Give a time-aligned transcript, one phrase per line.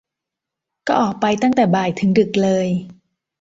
[0.87, 2.67] ก็ออกไปตั้งแต่บ่ายถึงดึกเลย